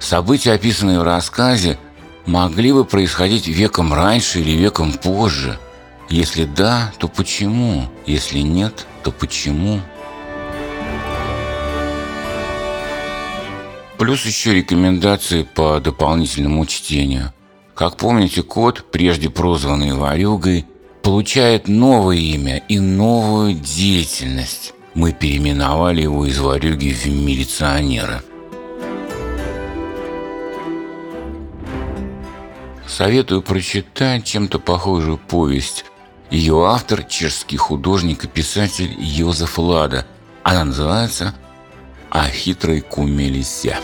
События, 0.00 0.52
описанные 0.52 1.00
в 1.00 1.04
рассказе, 1.04 1.78
могли 2.26 2.72
бы 2.72 2.84
происходить 2.84 3.46
веком 3.46 3.94
раньше 3.94 4.40
или 4.40 4.52
веком 4.52 4.92
позже. 4.92 5.58
Если 6.10 6.44
да, 6.44 6.92
то 6.98 7.08
почему? 7.08 7.88
Если 8.06 8.40
нет, 8.40 8.86
то 9.02 9.10
почему? 9.10 9.80
Плюс 14.04 14.26
еще 14.26 14.52
рекомендации 14.52 15.44
по 15.44 15.80
дополнительному 15.80 16.66
чтению. 16.66 17.32
Как 17.74 17.96
помните, 17.96 18.42
кот, 18.42 18.84
прежде 18.92 19.30
прозванный 19.30 19.94
Варюгой, 19.94 20.66
получает 21.02 21.68
новое 21.68 22.18
имя 22.18 22.58
и 22.68 22.78
новую 22.78 23.54
деятельность. 23.54 24.74
Мы 24.92 25.14
переименовали 25.14 26.02
его 26.02 26.26
из 26.26 26.38
Варюги 26.38 26.92
в 26.92 27.06
милиционера. 27.06 28.22
Советую 32.86 33.40
прочитать 33.40 34.26
чем-то 34.26 34.58
похожую 34.58 35.16
повесть. 35.16 35.86
Ее 36.30 36.66
автор– 36.66 37.04
чешский 37.08 37.56
художник 37.56 38.24
и 38.24 38.28
писатель 38.28 38.94
Йозеф 38.98 39.58
Лада. 39.58 40.06
Она 40.42 40.64
называется 40.64 41.34
о 42.14 42.28
хитрой 42.28 42.80
куме 42.80 43.28
лисе. 43.28 43.76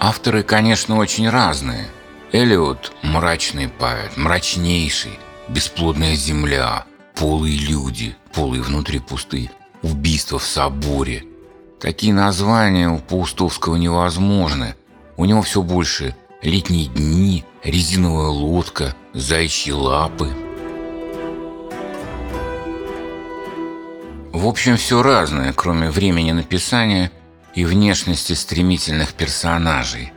Авторы, 0.00 0.42
конечно, 0.42 0.96
очень 0.96 1.30
разные. 1.30 1.86
Элиот– 2.32 2.92
мрачный 3.02 3.68
поэт, 3.68 4.16
мрачнейший, 4.16 5.12
бесплодная 5.46 6.16
земля, 6.16 6.86
полые 7.14 7.56
люди, 7.56 8.16
полые 8.34 8.62
внутри 8.62 8.98
пустые, 8.98 9.52
убийство 9.82 10.40
в 10.40 10.44
соборе. 10.44 11.22
Такие 11.80 12.12
названия 12.12 12.88
у 12.88 12.98
Паустовского 12.98 13.76
невозможны. 13.76 14.74
У 15.16 15.24
него 15.24 15.42
все 15.42 15.62
больше 15.62 16.16
летние 16.42 16.86
дни, 16.86 17.44
резиновая 17.62 18.26
лодка, 18.26 18.96
зайчьи 19.14 19.72
лапы– 19.72 20.34
В 24.38 24.46
общем, 24.46 24.76
все 24.76 25.02
разное, 25.02 25.52
кроме 25.52 25.90
времени 25.90 26.30
написания 26.30 27.10
и 27.56 27.64
внешности 27.64 28.34
стремительных 28.34 29.14
персонажей. 29.14 30.12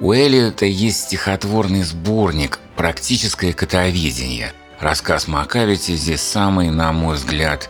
У 0.00 0.14
Эллиота 0.14 0.64
есть 0.64 1.00
стихотворный 1.00 1.82
сборник 1.82 2.58
«Практическое 2.76 3.52
котоведение». 3.52 4.54
Рассказ 4.80 5.28
Макавити 5.28 5.96
здесь 5.96 6.22
самый, 6.22 6.70
на 6.70 6.94
мой 6.94 7.16
взгляд, 7.16 7.68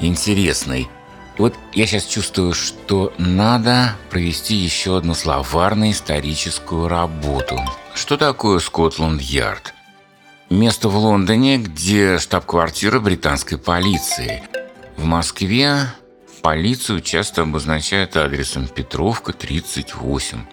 интересный. 0.00 0.88
Вот 1.38 1.54
я 1.74 1.86
сейчас 1.86 2.06
чувствую, 2.06 2.52
что 2.52 3.12
надо 3.16 3.94
провести 4.10 4.56
еще 4.56 4.96
одну 4.96 5.14
словарно-историческую 5.14 6.88
работу. 6.88 7.60
Что 7.94 8.16
такое 8.16 8.58
Скотланд-Ярд? 8.58 9.74
Место 10.50 10.88
в 10.88 10.96
Лондоне, 10.96 11.58
где 11.58 12.18
штаб-квартира 12.18 12.98
британской 12.98 13.58
полиции– 13.58 14.42
в 14.96 15.04
Москве 15.04 15.86
полицию 16.44 17.00
часто 17.00 17.42
обозначают 17.42 18.16
адресом 18.16 18.68
Петровка, 18.68 19.32
38. 19.32 20.44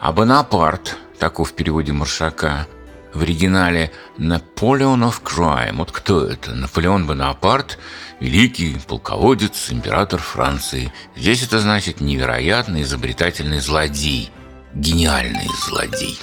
А 0.00 0.12
Бонапарт, 0.12 0.96
таков 1.18 1.50
в 1.50 1.54
переводе 1.54 1.92
Маршака, 1.92 2.66
в 3.12 3.20
оригинале 3.20 3.92
Napoleon 4.16 5.06
of 5.06 5.22
Crime. 5.22 5.76
Вот 5.76 5.92
кто 5.92 6.24
это? 6.24 6.54
Наполеон 6.54 7.06
Бонапарт, 7.06 7.78
великий 8.20 8.78
полководец, 8.88 9.70
император 9.70 10.18
Франции. 10.18 10.92
Здесь 11.14 11.42
это 11.42 11.58
значит 11.60 12.00
невероятный 12.00 12.82
изобретательный 12.82 13.60
злодей, 13.60 14.30
гениальный 14.74 15.48
злодей. 15.66 16.18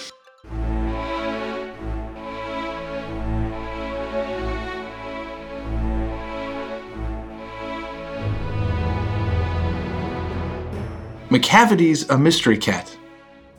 McCavity's 11.31 12.09
a 12.11 12.19
mystery 12.19 12.59
cat. 12.59 12.97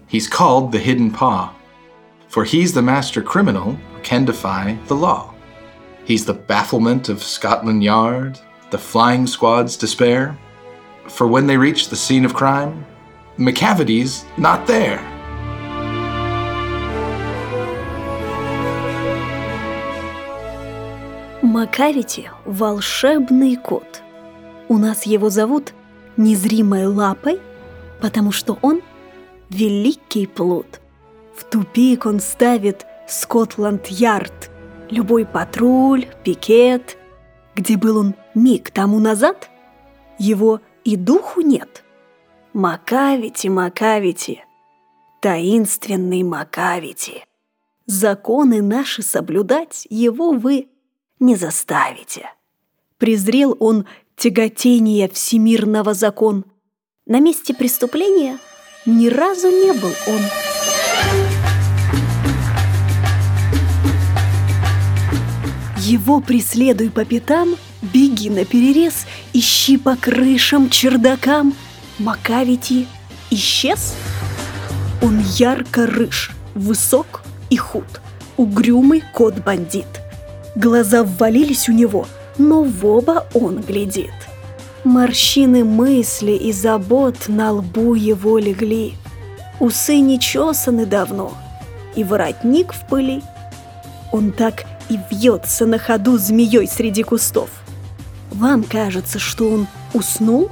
He's 0.07 0.27
called 0.27 0.71
the 0.71 0.79
Hidden 0.79 1.11
Paw, 1.11 1.53
for 2.27 2.43
he's 2.43 2.73
the 2.73 2.81
master 2.81 3.21
criminal 3.21 3.73
who 3.73 4.01
can 4.01 4.25
defy 4.25 4.77
the 4.87 4.95
law. 4.95 5.33
He's 6.05 6.25
the 6.25 6.33
bafflement 6.33 7.09
of 7.09 7.23
Scotland 7.23 7.83
Yard, 7.83 8.39
the 8.69 8.77
flying 8.77 9.25
squad's 9.27 9.75
despair. 9.77 10.37
For 11.07 11.27
when 11.27 11.47
they 11.47 11.57
reach 11.57 11.89
the 11.89 11.95
scene 11.95 12.25
of 12.25 12.33
crime, 12.33 12.85
McCavity's 13.37 14.25
not 14.37 14.67
there. 14.67 15.01
Макавити – 21.41 22.45
волшебный 22.45 23.55
кот. 23.55 24.01
У 24.67 24.77
нас 24.77 25.05
его 25.05 25.29
зовут 25.29 25.73
незримой 26.17 26.85
лапой, 26.85 27.39
потому 28.00 28.32
что 28.32 28.58
он– 28.62 28.82
великий 29.50 30.26
плут. 30.26 30.80
В 31.34 31.44
тупик 31.44 32.06
он 32.06 32.20
ставит 32.20 32.86
Скотланд-Ярд, 33.08 34.50
любой 34.88 35.26
патруль, 35.26 36.06
пикет. 36.24 36.96
Где 37.54 37.76
был 37.76 37.98
он 37.98 38.14
миг 38.34 38.70
тому 38.70 39.00
назад, 39.00 39.50
его 40.18 40.60
и 40.84 40.96
духу 40.96 41.40
нет. 41.40 41.84
Макавити, 42.52 43.48
Макавити, 43.48 44.44
таинственный 45.20 46.22
Макавити. 46.22 47.24
Законы 47.86 48.62
наши 48.62 49.02
соблюдать 49.02 49.86
его 49.90 50.32
вы 50.32 50.68
не 51.18 51.34
заставите. 51.34 52.30
Презрел 52.98 53.56
он 53.58 53.86
тяготение 54.16 55.08
всемирного 55.08 55.92
закон. 55.94 56.44
На 57.06 57.18
месте 57.18 57.54
преступления 57.54 58.38
ни 58.84 59.08
разу 59.08 59.48
не 59.48 59.72
был 59.72 59.92
он. 60.06 60.20
Его 65.78 66.20
преследуй 66.20 66.90
по 66.90 67.06
пятам, 67.06 67.56
беги 67.80 68.28
на 68.28 68.44
перерез, 68.44 69.06
ищи 69.32 69.78
по 69.78 69.96
крышам, 69.96 70.68
чердакам. 70.68 71.54
Макавити 71.98 72.86
исчез? 73.30 73.94
Он 75.02 75.20
ярко 75.38 75.86
рыж, 75.86 76.32
высок 76.54 77.22
и 77.48 77.56
худ, 77.56 78.00
угрюмый 78.36 79.02
кот-бандит. 79.14 79.86
Глаза 80.54 81.02
ввалились 81.02 81.68
у 81.70 81.72
него, 81.72 82.06
но 82.36 82.62
в 82.62 82.84
оба 82.84 83.26
он 83.32 83.62
глядит. 83.62 84.12
Морщины 84.84 85.62
мысли 85.62 86.32
и 86.32 86.52
забот 86.52 87.28
на 87.28 87.52
лбу 87.52 87.94
его 87.94 88.38
легли. 88.38 88.94
Усы 89.58 89.98
не 89.98 90.18
чесаны 90.18 90.86
давно, 90.86 91.34
и 91.94 92.02
воротник 92.02 92.72
в 92.72 92.86
пыли. 92.86 93.22
Он 94.10 94.32
так 94.32 94.64
и 94.88 94.98
вьется 95.10 95.66
на 95.66 95.78
ходу 95.78 96.16
змеей 96.16 96.66
среди 96.66 97.02
кустов. 97.02 97.50
Вам 98.32 98.62
кажется, 98.62 99.18
что 99.18 99.50
он 99.50 99.66
уснул, 99.92 100.50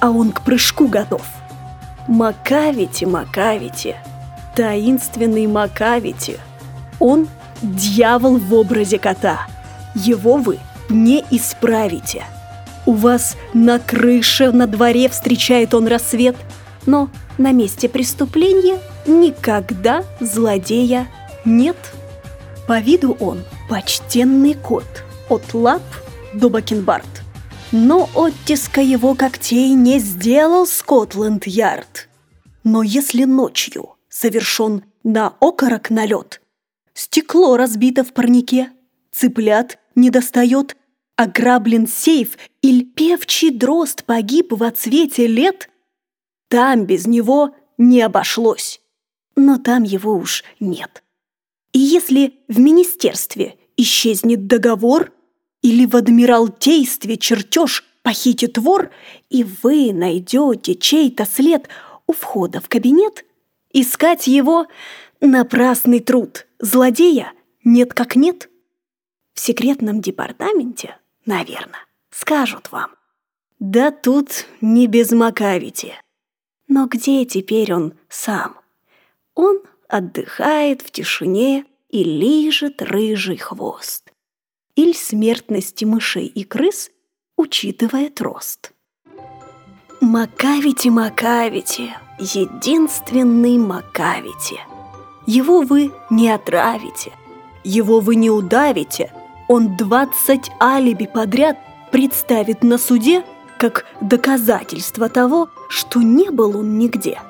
а 0.00 0.10
он 0.10 0.32
к 0.32 0.40
прыжку 0.40 0.86
готов. 0.86 1.26
Макавите, 2.08 3.06
Макавите, 3.06 3.96
таинственный 4.56 5.46
Макавите. 5.46 6.38
Он 6.98 7.28
дьявол 7.60 8.38
в 8.38 8.54
образе 8.54 8.98
кота. 8.98 9.46
Его 9.94 10.38
вы 10.38 10.58
не 10.88 11.22
исправите. 11.30 12.24
У 12.84 12.92
вас 12.92 13.36
на 13.54 13.78
крыше 13.78 14.50
на 14.50 14.66
дворе 14.66 15.08
встречает 15.08 15.72
он 15.74 15.86
рассвет, 15.86 16.36
но 16.86 17.10
на 17.38 17.52
месте 17.52 17.88
преступления 17.88 18.78
никогда 19.06 20.04
злодея 20.20 21.08
нет. 21.44 21.76
По 22.66 22.80
виду 22.80 23.16
он 23.20 23.44
почтенный 23.68 24.54
кот, 24.54 25.04
от 25.28 25.54
лап 25.54 25.82
до 26.34 26.48
бакенбард. 26.48 27.06
Но 27.70 28.08
оттиска 28.14 28.80
его 28.80 29.14
когтей 29.14 29.70
не 29.74 29.98
сделал 29.98 30.66
Скотланд-Ярд. 30.66 32.08
Но 32.64 32.82
если 32.82 33.24
ночью 33.24 33.96
совершен 34.08 34.84
на 35.04 35.34
окорок 35.40 35.90
налет, 35.90 36.42
стекло 36.94 37.56
разбито 37.56 38.04
в 38.04 38.12
парнике, 38.12 38.70
цыплят 39.10 39.78
не 39.94 40.10
достает, 40.10 40.76
ограблен 41.22 41.86
сейф 41.86 42.36
или 42.60 42.84
певчий 42.84 43.50
дрозд 43.50 44.04
погиб 44.04 44.52
во 44.52 44.70
цвете 44.70 45.26
лет, 45.26 45.70
там 46.48 46.84
без 46.84 47.06
него 47.06 47.54
не 47.78 48.02
обошлось. 48.02 48.80
Но 49.36 49.58
там 49.58 49.82
его 49.82 50.14
уж 50.14 50.44
нет. 50.60 51.02
И 51.72 51.78
если 51.78 52.34
в 52.48 52.58
министерстве 52.58 53.56
исчезнет 53.76 54.46
договор 54.46 55.12
или 55.62 55.86
в 55.86 55.96
адмиралтействе 55.96 57.16
чертеж 57.16 57.84
похитит 58.02 58.58
вор, 58.58 58.90
и 59.30 59.44
вы 59.62 59.92
найдете 59.92 60.74
чей-то 60.74 61.24
след 61.24 61.68
у 62.06 62.12
входа 62.12 62.60
в 62.60 62.68
кабинет, 62.68 63.24
искать 63.72 64.26
его— 64.26 64.66
напрасный 65.22 66.00
труд. 66.00 66.46
Злодея 66.58 67.32
нет 67.64 67.94
как 67.94 68.16
нет. 68.16 68.50
В 69.34 69.40
секретном 69.40 70.00
департаменте, 70.00 70.96
наверное, 71.26 71.86
скажут 72.10 72.72
вам. 72.72 72.90
Да 73.58 73.90
тут 73.90 74.46
не 74.60 74.86
без 74.86 75.12
Макавити. 75.12 75.94
Но 76.68 76.86
где 76.86 77.24
теперь 77.24 77.72
он 77.72 77.94
сам? 78.08 78.58
Он 79.34 79.60
отдыхает 79.88 80.82
в 80.82 80.90
тишине 80.90 81.66
и 81.88 82.02
лижет 82.02 82.82
рыжий 82.82 83.36
хвост. 83.36 84.10
Иль 84.74 84.96
смертности 84.96 85.84
мышей 85.84 86.26
и 86.26 86.44
крыс 86.44 86.90
учитывает 87.36 88.20
рост. 88.20 88.72
Макавити, 90.00 90.88
Макавити, 90.88 91.94
единственный 92.18 93.58
Макавити. 93.58 94.58
Его 95.26 95.60
вы 95.60 95.92
не 96.10 96.30
отравите, 96.30 97.12
его 97.62 98.00
вы 98.00 98.16
не 98.16 98.30
удавите. 98.30 99.12
Он 99.52 99.76
двадцать 99.76 100.50
алиби 100.62 101.04
подряд 101.04 101.58
представит 101.90 102.62
на 102.62 102.78
суде 102.78 103.22
как 103.58 103.84
доказательство 104.00 105.10
того, 105.10 105.50
что 105.68 106.00
не 106.00 106.30
был 106.30 106.56
он 106.56 106.78
нигде. 106.78 107.20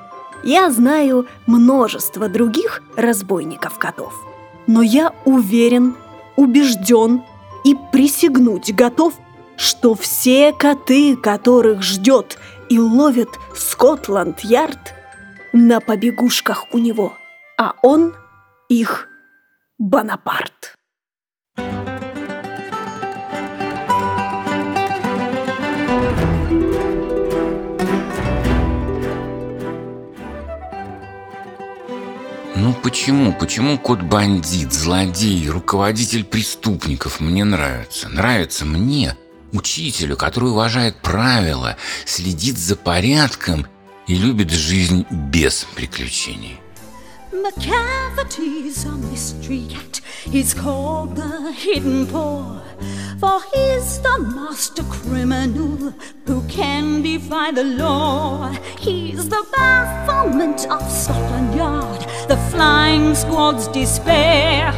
Я 0.41 0.71
знаю 0.71 1.27
множество 1.47 2.29
других 2.29 2.81
разбойников-котов. 2.95 4.13
Но 4.67 4.81
я 4.81 5.11
уверен, 5.25 5.97
убежден 6.37 7.23
и 7.65 7.75
присягнуть 7.91 8.73
готов, 8.73 9.15
что 9.57 9.93
все 9.93 10.53
коты, 10.53 11.17
которых 11.17 11.83
ждет 11.83 12.37
и 12.69 12.79
ловит 12.79 13.31
Скотланд-Ярд, 13.53 14.93
на 15.51 15.81
побегушках 15.81 16.67
у 16.71 16.77
него, 16.77 17.11
а 17.57 17.73
он 17.81 18.13
их 18.69 19.09
Бонапарт. 19.77 20.77
Ну 32.63 32.73
почему? 32.73 33.33
Почему 33.33 33.77
кот-бандит, 33.77 34.71
злодей, 34.71 35.49
руководитель 35.49 36.23
преступников 36.23 37.19
мне 37.19 37.43
нравится? 37.43 38.07
Нравится 38.07 38.63
мне, 38.63 39.17
учителю, 39.51 40.15
который 40.15 40.51
уважает 40.51 40.95
правила, 41.01 41.75
следит 42.05 42.57
за 42.57 42.77
порядком 42.77 43.67
и 44.07 44.15
любит 44.15 44.49
жизнь 44.49 45.05
без 45.11 45.67
приключений. 45.75 46.57
McCavity's 47.32 48.84
a 48.84 48.92
mystery 48.92 49.66
cat. 49.68 50.00
He's 50.24 50.54
called 50.54 51.16
the 51.16 51.52
Hidden 51.52 52.06
Paw. 52.06 52.60
For 53.20 53.40
he's 53.52 54.00
the 54.00 54.18
master 54.34 54.84
criminal 54.84 55.92
who 56.26 56.42
can 56.48 57.02
defy 57.02 57.50
the 57.50 57.64
law. 57.64 58.50
He's 58.78 59.28
the 59.28 59.44
bafflement 59.56 60.66
of 60.70 60.82
Scotland 60.90 61.54
Yard, 61.54 62.00
the 62.28 62.36
flying 62.50 63.14
squad's 63.14 63.68
despair. 63.68 64.72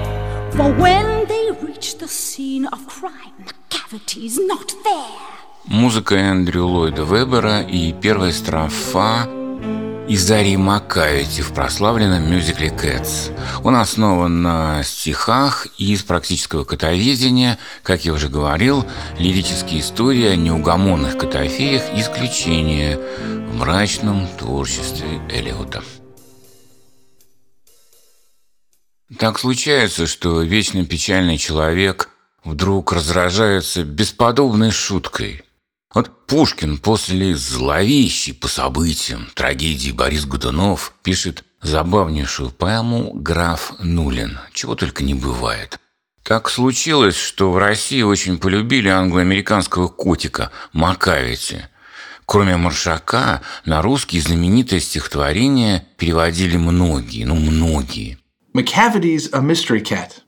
For 0.52 0.72
when 0.72 1.26
they 1.28 1.50
reach 1.62 1.98
the 1.98 2.08
scene 2.08 2.66
of 2.66 2.86
crime, 2.86 3.44
McCavity's 3.44 4.38
not 4.38 4.74
there. 4.84 5.30
Музыка 5.66 6.14
Эндрю 6.16 6.66
Ллойда 6.66 7.04
Вебера 7.04 7.60
и 7.60 7.92
первая 7.92 8.32
строфа 8.32 9.28
Изарий 10.07 10.55
Макаити 10.55 11.41
в 11.41 11.51
прославленном 11.51 12.29
мюзикле 12.29 12.69
«Кэтс». 12.69 13.29
Он 13.63 13.75
основан 13.75 14.43
на 14.43 14.83
стихах 14.83 15.65
из 15.79 16.03
практического 16.03 16.63
котоведения, 16.63 17.57
как 17.81 18.05
я 18.05 18.13
уже 18.13 18.29
говорил, 18.29 18.85
лирические 19.17 19.79
истории 19.79 20.27
о 20.27 20.35
неугомонных 20.35 21.17
котофеях– 21.17 21.81
исключение 21.95 22.97
в 22.97 23.55
мрачном 23.55 24.27
творчестве 24.37 25.21
Элиота. 25.27 25.83
Так 29.17 29.39
случается, 29.39 30.05
что 30.05 30.43
вечно 30.43 30.85
печальный 30.85 31.39
человек 31.39 32.09
вдруг 32.43 32.93
разражается 32.93 33.83
бесподобной 33.83 34.69
шуткой– 34.69 35.41
вот 35.95 36.27
Пушкин 36.27 36.77
после 36.77 37.35
зловещей 37.35 38.33
по 38.33 38.47
событиям 38.47 39.27
трагедии 39.33 39.91
Борис 39.91 40.25
Годунов 40.25 40.93
пишет 41.01 41.45
забавнейшую 41.61 42.51
поэму 42.51 43.13
«Граф 43.13 43.73
Нулин». 43.79 44.37
Чего 44.53 44.75
только 44.75 45.03
не 45.03 45.13
бывает. 45.13 45.79
Так 46.21 46.49
случилось, 46.49 47.15
что 47.15 47.51
в 47.51 47.57
России 47.57 48.01
очень 48.01 48.37
полюбили 48.37 48.89
англо-американского 48.89 49.87
котика 49.87 50.51
Макавити. 50.73 51.67
Кроме 52.25 52.57
Маршака, 52.57 53.41
на 53.65 53.81
русский 53.81 54.19
знаменитое 54.19 54.79
стихотворение 54.79 55.87
переводили 55.97 56.57
многие, 56.57 57.23
ну 57.23 57.35
многие. 57.35 58.17
McCavity's 58.53 59.29
a 59.31 59.41
mystery 59.41 59.81
cat. 59.81 60.23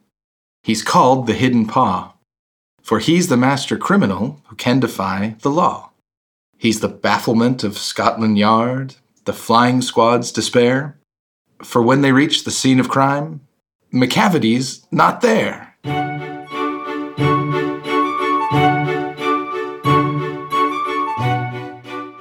He's 0.65 0.83
called 0.83 1.25
the 1.25 1.37
hidden 1.37 1.65
paw. 1.65 2.16
for 2.86 2.98
he's 2.98 3.28
the 3.28 3.36
master 3.36 3.78
criminal 3.78 4.40
who 4.48 4.56
can 4.56 4.80
defy 4.80 5.36
the 5.42 5.50
law. 5.50 5.90
He's 6.58 6.80
the 6.80 6.88
bafflement 6.88 7.64
of 7.64 7.78
Scotland 7.78 8.38
Yard, 8.38 8.96
the 9.24 9.32
flying 9.32 9.82
squad's 9.82 10.32
despair. 10.32 10.98
For 11.62 11.80
when 11.82 12.02
they 12.02 12.12
reach 12.12 12.44
the 12.44 12.50
scene 12.50 12.80
of 12.80 12.88
crime, 12.88 13.40
McCavity's 13.92 14.86
not 14.90 15.20
there. 15.20 15.68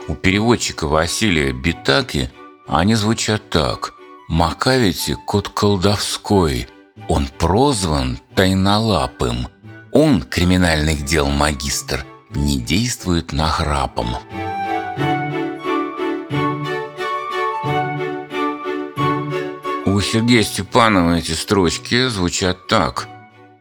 У 0.07 0.15
переводчика 0.15 0.87
Василия 0.87 1.53
Битаки 1.53 2.29
они 2.67 2.95
звучат 2.95 3.49
так. 3.49 3.93
Макавити – 4.29 5.27
кот 5.27 5.49
колдовской, 5.49 6.67
он 7.09 7.27
прозван 7.37 8.19
тайнолапым – 8.35 9.54
Он, 9.98 10.20
криминальных 10.20 11.06
дел 11.06 11.28
магистр, 11.28 12.04
не 12.28 12.60
действует 12.60 13.32
нахрапом. 13.32 14.08
У 19.86 19.98
Сергея 20.02 20.42
Степанова 20.42 21.14
эти 21.14 21.32
строчки 21.32 22.08
звучат 22.08 22.66
так. 22.68 23.08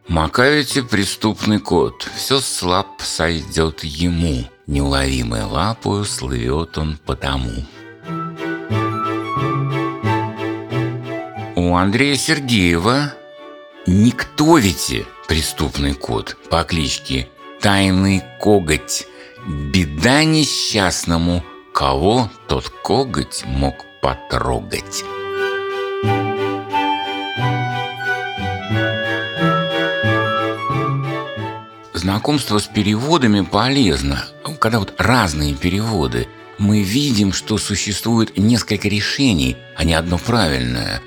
Макавите 0.08 0.82
преступный 0.82 1.58
кот, 1.58 2.06
все 2.14 2.38
слаб 2.40 3.00
сойдет 3.00 3.82
ему, 3.82 4.44
неуловимой 4.66 5.44
лапою 5.44 6.04
слывет 6.04 6.76
он 6.76 6.98
потому. 7.06 7.64
У 11.54 11.74
Андрея 11.74 12.16
Сергеева 12.16 13.14
«Никто 13.86 14.58
ведь 14.58 14.90
преступный 15.26 15.94
кот 15.94 16.36
по 16.50 16.62
кличке 16.64 17.28
Тайный 17.60 18.22
Коготь. 18.40 19.06
Беда 19.46 20.24
несчастному, 20.24 21.44
кого 21.72 22.30
тот 22.48 22.68
коготь 22.68 23.44
мог 23.44 23.74
потрогать. 24.02 25.04
Знакомство 31.92 32.58
с 32.58 32.66
переводами 32.66 33.40
полезно. 33.40 34.24
Когда 34.60 34.78
вот 34.78 34.94
разные 34.98 35.54
переводы, 35.54 36.28
мы 36.58 36.82
видим, 36.82 37.32
что 37.32 37.58
существует 37.58 38.36
несколько 38.38 38.88
решений, 38.88 39.56
а 39.76 39.84
не 39.84 39.94
одно 39.94 40.18
правильное. 40.18 41.00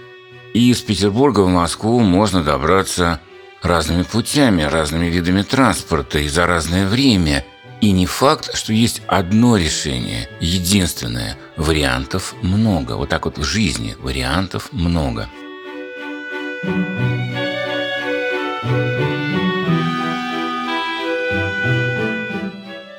И 0.54 0.72
из 0.72 0.82
Петербурга 0.82 1.42
в 1.42 1.50
Москву 1.50 2.00
можно 2.00 2.44
добраться 2.44 3.20
разными 3.62 4.04
путями, 4.04 4.64
разными 4.64 5.08
видами 5.08 5.42
транспорта 5.42 6.20
и 6.20 6.28
за 6.28 6.46
разное 6.46 6.88
время. 6.88 7.46
И 7.82 7.92
не 7.92 8.06
факт, 8.06 8.56
что 8.56 8.74
есть 8.74 9.02
одно 9.08 9.56
решение, 9.56 10.28
единственное. 10.42 11.38
Вариантов 11.56 12.36
много. 12.42 12.94
Вот 12.94 13.10
так 13.10 13.26
вот 13.26 13.38
в 13.38 13.44
жизни 13.44 13.96
вариантов 14.00 14.70
много. 14.72 15.30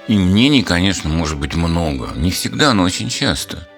И 0.09 0.19
мнений, 0.19 0.63
конечно, 0.63 1.11
может 1.11 1.39
быть 1.39 1.55
много. 1.55 2.09
Не 2.17 2.31
всегда, 2.31 2.73
но 2.73 2.83
очень 2.83 3.11
часто. 3.11 3.69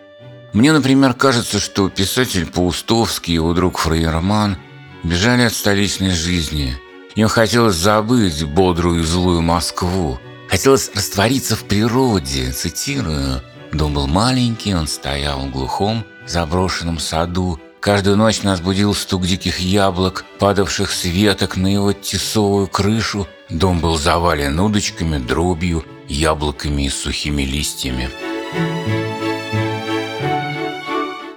Мне, 0.53 0.73
например, 0.73 1.15
кажется, 1.15 1.59
что 1.59 1.89
писатель 1.89 2.47
Паустовский 2.47 3.33
и 3.33 3.37
его 3.37 3.55
друг 3.55 3.79
Фрейерман– 3.79 4.57
бежали 5.03 5.43
от 5.43 5.53
столичной 5.53 6.11
жизни. 6.11 6.77
Им 7.15 7.29
хотелось 7.29 7.77
забыть 7.77 8.45
бодрую 8.45 9.01
и 9.01 9.05
злую 9.05 9.43
Москву. 9.43 10.19
Хотелось 10.49 10.91
раствориться 10.95 11.57
в 11.57 11.65
природе, 11.65 12.53
цитирую. 12.53 13.43
Дом 13.73 13.95
был 13.95 14.07
маленький, 14.07 14.75
он 14.75 14.87
стоял 14.87 15.41
в 15.41 15.51
глухом, 15.51 16.05
заброшенном 16.27 16.99
саду. 16.99 17.59
Каждую 17.81 18.17
ночь 18.17 18.43
нас 18.43 18.61
будил 18.61 18.95
стук 18.95 19.27
диких 19.27 19.59
яблок, 19.59 20.25
падавших 20.39 20.93
с 20.93 21.05
веток 21.05 21.57
на 21.57 21.67
его 21.67 21.93
тесовую 21.93 22.69
крышу. 22.69 23.27
Дом 23.49 23.81
был 23.81 23.99
завален 23.99 24.59
удочками, 24.61 25.19
дробью, 25.19 25.85
яблоками 26.07 26.83
и 26.83 26.91
сухими 26.91 27.43
листьями. 27.43 28.11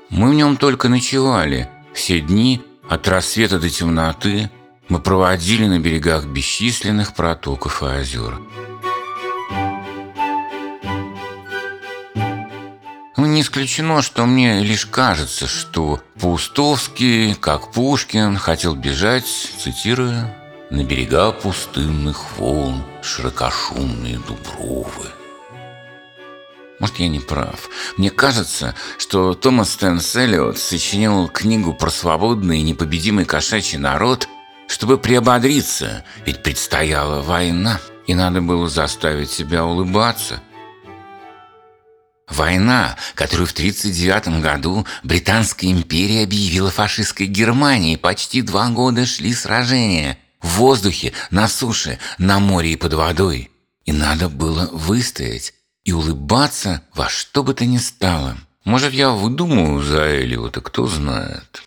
Мы 0.10 0.30
в 0.30 0.34
нем 0.34 0.56
только 0.58 0.88
ночевали. 0.88 1.69
Все 1.93 2.19
дни 2.19 2.62
от 2.89 3.08
рассвета 3.08 3.60
до 3.60 3.69
темноты 3.69 4.50
мы 4.89 5.00
проводили 5.00 5.65
на 5.65 5.80
берегах 5.80 6.26
бесчисленных 6.26 7.13
протоков 7.15 7.82
и 7.84 7.88
озер. 7.88 8.39
Ну, 13.17 13.26
не 13.26 13.41
исключено, 13.41 14.02
что 14.02 14.26
мне 14.26 14.60
лишь 14.60 14.86
кажется, 14.86 15.48
что 15.48 16.02
Паустовский, 16.19 17.34
как 17.34 17.71
Пушкин, 17.71 18.38
хотел 18.38 18.76
бежать, 18.76 19.26
цитируя, 19.26 20.36
«на 20.69 20.84
берега 20.84 21.32
пустынных 21.32 22.38
волн 22.38 22.84
широкошумные 23.02 24.19
дубровы». 24.19 25.14
Может, 26.79 26.99
я 26.99 27.07
не 27.07 27.19
прав. 27.19 27.69
Мне 27.97 28.09
кажется, 28.09 28.75
что 28.97 29.33
Томас 29.33 29.71
Стэнс 29.71 30.15
Эллиот 30.15 30.57
сочинил 30.57 31.27
книгу 31.29 31.73
про 31.73 31.89
свободный 31.89 32.59
и 32.59 32.63
непобедимый 32.63 33.25
кошачий 33.25 33.77
народ, 33.77 34.27
чтобы 34.67 34.97
приободриться, 34.97 36.03
ведь 36.25 36.43
предстояла 36.43 37.21
война, 37.21 37.79
и 38.07 38.13
надо 38.13 38.41
было 38.41 38.67
заставить 38.67 39.31
себя 39.31 39.63
улыбаться. 39.63 40.41
Война, 42.27 42.97
которую 43.13 43.47
в 43.47 43.51
1939 43.51 44.41
году 44.41 44.85
Британская 45.03 45.71
империя 45.71 46.23
объявила 46.23 46.71
фашистской 46.71 47.27
Германии. 47.27 47.97
Почти 47.97 48.41
два 48.41 48.69
года 48.69 49.05
шли 49.05 49.33
сражения. 49.33 50.17
В 50.41 50.57
воздухе, 50.57 51.13
на 51.29 51.47
суше, 51.47 51.99
на 52.17 52.39
море 52.39 52.73
и 52.73 52.75
под 52.75 52.93
водой. 52.93 53.51
И 53.85 53.91
надо 53.91 54.27
было 54.27 54.69
выстоять 54.71 55.53
и 55.86 55.93
улыбаться 55.93 56.82
во 56.93 57.08
что 57.08 57.43
бы 57.43 57.54
то 57.54 57.65
ни 57.65 57.78
стало. 57.78 58.36
Может, 58.65 58.93
я 58.93 59.12
выдумываю 59.12 59.82
за 59.82 60.21
Элиота, 60.21 60.60
кто 60.60 60.88
знает. 60.88 61.62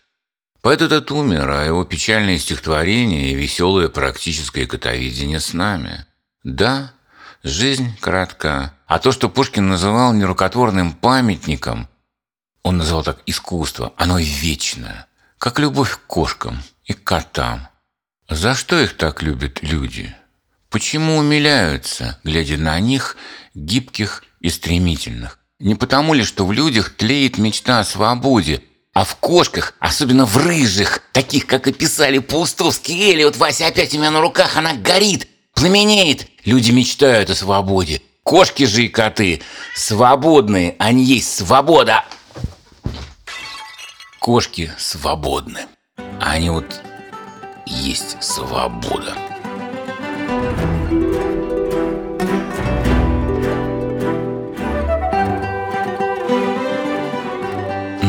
Поэт 0.61 0.81
этот 0.81 1.09
умер, 1.11 1.49
а 1.49 1.63
его 1.63 1.85
печальное 1.85 2.37
стихотворение 2.37 3.31
и 3.31 3.35
веселое 3.35 3.87
практическое 3.87 4.67
котовидение 4.67 5.39
с 5.39 5.53
нами. 5.53 6.05
Да, 6.43 6.91
жизнь 7.43 7.97
коротка. 8.01 8.73
А 8.85 8.99
то, 8.99 9.13
что 9.13 9.29
Пушкин 9.29 9.69
называл 9.69 10.13
нерукотворным 10.13 10.91
памятником, 10.91 11.87
он 12.61 12.77
называл 12.77 13.03
так 13.03 13.21
искусство, 13.25 13.93
оно 13.95 14.19
вечное, 14.19 15.07
как 15.37 15.59
любовь 15.59 15.93
к 15.93 16.05
кошкам 16.07 16.61
и 16.83 16.93
котам. 16.93 17.69
За 18.27 18.53
что 18.53 18.77
их 18.77 18.97
так 18.97 19.23
любят 19.23 19.63
люди? 19.63 20.13
Почему 20.69 21.17
умиляются, 21.17 22.19
глядя 22.23 22.57
на 22.57 22.79
них, 22.79 23.17
гибких 23.55 24.23
и 24.39 24.49
стремительных? 24.49 25.39
Не 25.59 25.73
потому 25.73 26.13
ли, 26.13 26.23
что 26.23 26.45
в 26.45 26.51
людях 26.51 26.95
тлеет 26.95 27.39
мечта 27.39 27.79
о 27.79 27.83
свободе, 27.83 28.61
а 28.93 29.03
в 29.03 29.15
кошках, 29.15 29.73
особенно 29.79 30.25
в 30.25 30.37
рыжих, 30.37 31.01
таких, 31.11 31.47
как 31.47 31.67
описали 31.67 32.19
Паустовский 32.19 33.13
Элиот, 33.13 33.37
Вася 33.37 33.67
опять 33.67 33.95
у 33.95 33.97
меня 33.97 34.11
на 34.11 34.21
руках, 34.21 34.57
она 34.57 34.73
горит, 34.73 35.27
пламенеет. 35.55 36.27
Люди 36.45 36.69
мечтают 36.71 37.31
о 37.31 37.35
свободе. 37.35 38.01
Кошки 38.23 38.65
же 38.65 38.83
и 38.83 38.89
коты 38.89 39.41
свободные, 39.75 40.75
они 40.77 41.03
есть 41.03 41.33
свобода. 41.33 42.05
Кошки 44.19 44.71
свободны. 44.77 45.61
Они 46.21 46.51
вот 46.51 46.79
есть 47.65 48.21
свобода. 48.21 49.15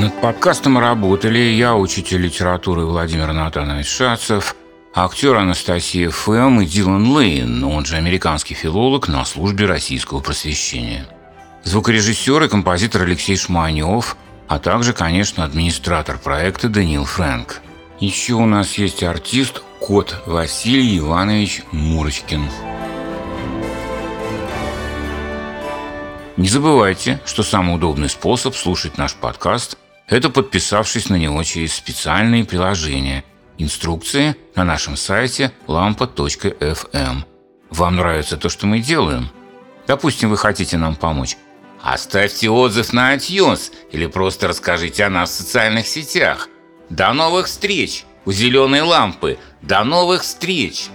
Над 0.00 0.18
подкастом 0.18 0.78
работали 0.78 1.38
я, 1.38 1.76
учитель 1.76 2.22
литературы 2.22 2.86
Владимир 2.86 3.34
Натанович 3.34 3.86
Шацев, 3.86 4.56
актер 4.94 5.34
Анастасия 5.36 6.08
Фэм 6.08 6.62
и 6.62 6.64
Дилан 6.64 7.12
Лейн, 7.12 7.62
он 7.64 7.84
же 7.84 7.96
американский 7.96 8.54
филолог 8.54 9.08
на 9.08 9.26
службе 9.26 9.66
российского 9.66 10.20
просвещения. 10.20 11.06
Звукорежиссер 11.64 12.44
и 12.44 12.48
композитор 12.48 13.02
Алексей 13.02 13.36
Шманев, 13.36 14.16
а 14.48 14.58
также, 14.58 14.94
конечно, 14.94 15.44
администратор 15.44 16.16
проекта 16.16 16.70
Даниил 16.70 17.04
Фрэнк. 17.04 17.60
Еще 17.98 18.32
у 18.32 18.46
нас 18.46 18.78
есть 18.78 19.02
артист 19.02 19.62
кот 19.80 20.22
Василий 20.24 20.96
Иванович 20.96 21.60
Мурочкин. 21.72 22.48
Не 26.38 26.48
забывайте, 26.48 27.20
что 27.26 27.42
самый 27.42 27.74
удобный 27.74 28.08
способ 28.08 28.56
слушать 28.56 28.96
наш 28.96 29.12
подкаст– 29.12 29.76
это 30.10 30.28
подписавшись 30.28 31.08
на 31.08 31.16
него 31.16 31.42
через 31.44 31.74
специальные 31.74 32.44
приложения. 32.44 33.24
Инструкции 33.58 34.36
на 34.56 34.64
нашем 34.64 34.96
сайте 34.96 35.52
lampa.fm. 35.66 37.24
Вам 37.70 37.96
нравится 37.96 38.36
то, 38.36 38.48
что 38.48 38.66
мы 38.66 38.80
делаем? 38.80 39.30
Допустим, 39.86 40.30
вы 40.30 40.36
хотите 40.36 40.76
нам 40.76 40.96
помочь. 40.96 41.36
Оставьте 41.82 42.50
отзыв 42.50 42.92
на 42.92 43.14
iTunes 43.14 43.72
или 43.92 44.06
просто 44.06 44.48
расскажите 44.48 45.04
о 45.04 45.10
нас 45.10 45.30
в 45.30 45.34
социальных 45.34 45.86
сетях. 45.86 46.48
До 46.90 47.12
новых 47.12 47.46
встреч 47.46 48.04
у 48.24 48.32
зеленой 48.32 48.82
лампы. 48.82 49.38
До 49.62 49.84
новых 49.84 50.22
встреч! 50.22 50.88